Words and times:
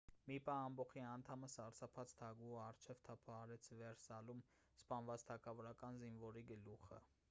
մի 0.29 0.35
պահ 0.45 0.59
ամբոխի 0.67 1.03
անդամը 1.07 1.49
սարսափած 1.55 2.15
թագուհու 2.21 2.57
առջև 2.63 3.03
թափահարեց 3.09 3.69
վերսալում 3.83 4.43
սպանված 4.83 5.27
թագավորական 5.33 6.03
զինվորի 6.05 6.49
գլուխը 6.53 7.05